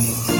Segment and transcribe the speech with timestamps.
[0.00, 0.39] Die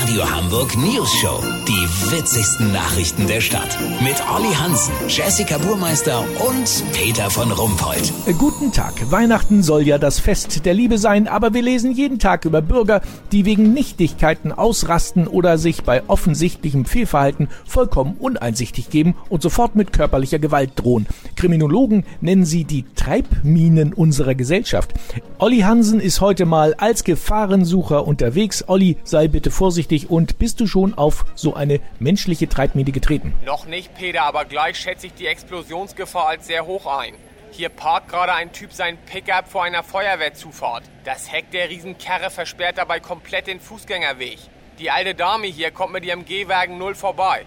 [0.00, 1.40] Radio Hamburg News Show.
[1.66, 3.78] Die witzigsten Nachrichten der Stadt.
[4.02, 8.12] Mit Olli Hansen, Jessica Burmeister und Peter von Rumpold.
[8.26, 8.92] Äh, Guten Tag.
[9.10, 13.00] Weihnachten soll ja das Fest der Liebe sein, aber wir lesen jeden Tag über Bürger,
[13.32, 19.94] die wegen Nichtigkeiten ausrasten oder sich bei offensichtlichem Fehlverhalten vollkommen uneinsichtig geben und sofort mit
[19.94, 21.06] körperlicher Gewalt drohen.
[21.36, 24.92] Kriminologen nennen sie die Treibminen unserer Gesellschaft.
[25.38, 28.64] Olli Hansen ist heute mal als Gefahrensucher unterwegs.
[28.68, 33.34] Olli, sei bitte vorsichtig und bist du schon auf so eine menschliche Treibmine getreten?
[33.44, 37.14] Noch nicht, Peter, aber gleich schätze ich die Explosionsgefahr als sehr hoch ein.
[37.52, 40.84] Hier parkt gerade ein Typ sein Pickup vor einer Feuerwehrzufahrt.
[41.04, 44.38] Das Heck der Riesenkarre versperrt dabei komplett den Fußgängerweg.
[44.78, 47.46] Die alte Dame hier kommt mit ihrem Gehwagen null vorbei.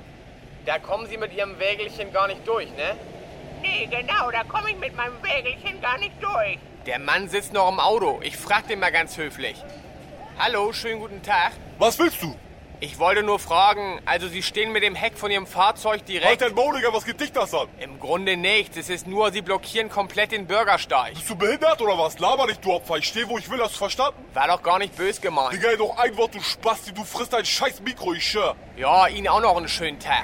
[0.65, 2.95] Da kommen Sie mit Ihrem Wägelchen gar nicht durch, ne?
[3.61, 6.59] Nee, genau, da komme ich mit meinem Wägelchen gar nicht durch.
[6.85, 8.19] Der Mann sitzt noch im Auto.
[8.23, 9.55] Ich frag den mal ganz höflich.
[10.41, 11.51] Hallo, schönen guten Tag.
[11.79, 12.33] Was willst du?
[12.79, 16.41] Ich wollte nur fragen, also Sie stehen mit dem Heck von Ihrem Fahrzeug direkt...
[16.41, 17.67] Alter Modiger, was geht dich das an?
[17.81, 18.77] Im Grunde nichts.
[18.77, 21.15] Es ist nur, Sie blockieren komplett den Bürgersteig.
[21.15, 22.19] Bist du behindert oder was?
[22.19, 22.95] Laber nicht, du Opfer.
[22.95, 24.23] Ich stehe, wo ich will, hast du verstanden?
[24.33, 25.51] War doch gar nicht bös gemeint.
[25.51, 28.55] Digga, doch ein Wort, du Spasti, du frisst ein scheiß Mikro, ich schwör.
[28.77, 30.23] Ja, Ihnen auch noch einen schönen Tag.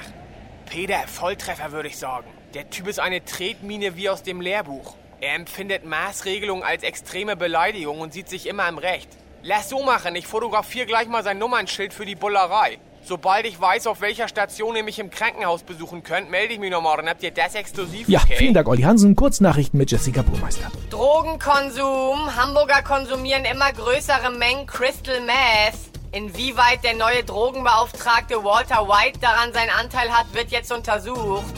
[0.64, 2.26] Peter, Volltreffer würde ich sagen.
[2.54, 4.96] Der Typ ist eine Tretmine wie aus dem Lehrbuch.
[5.20, 9.10] Er empfindet Maßregelungen als extreme Beleidigung und sieht sich immer im Recht.
[9.48, 12.78] Lass so machen, ich fotografiere gleich mal sein Nummernschild für die Bullerei.
[13.04, 16.72] Sobald ich weiß, auf welcher Station ihr mich im Krankenhaus besuchen könnt, melde ich mich
[16.72, 16.96] nochmal.
[16.96, 18.34] Dann habt ihr das exklusiv, Ja, okay?
[18.38, 19.14] vielen Dank, Olli Hansen.
[19.14, 20.68] Kurznachrichten mit Jessica Burmeister.
[20.90, 22.34] Drogenkonsum.
[22.34, 25.78] Hamburger konsumieren immer größere Mengen Crystal Meth.
[26.10, 31.54] Inwieweit der neue Drogenbeauftragte Walter White daran seinen Anteil hat, wird jetzt untersucht.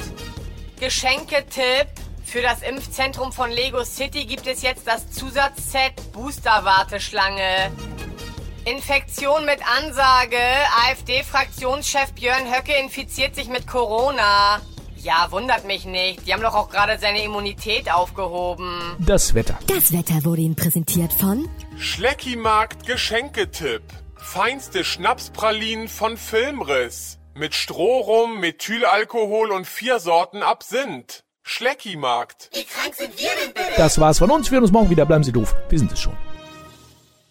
[0.79, 1.87] Geschenketipp.
[2.31, 7.73] Für das Impfzentrum von Lego City gibt es jetzt das Zusatzset Booster-Warteschlange.
[8.67, 10.37] Infektion mit Ansage.
[10.91, 14.61] AfD-Fraktionschef Björn Höcke infiziert sich mit Corona.
[14.99, 16.27] Ja, wundert mich nicht.
[16.27, 18.95] Die haben doch auch gerade seine Immunität aufgehoben.
[18.99, 19.59] Das Wetter.
[19.67, 21.49] Das Wetter wurde Ihnen präsentiert von
[21.79, 23.85] Schleckimarkt Geschenketipp.
[24.17, 27.21] Feinste Schnapspralinen von Filmriss.
[27.33, 31.25] Mit Strohrum, Methylalkohol und vier Sorten Absinth.
[31.49, 32.51] Schleckimarkt.
[32.53, 33.73] Wie krank sind wir denn bitte?
[33.79, 34.51] Das war's von uns.
[34.51, 35.07] Wir hören uns morgen wieder.
[35.07, 35.55] Bleiben Sie doof.
[35.71, 36.15] Wir sind es schon.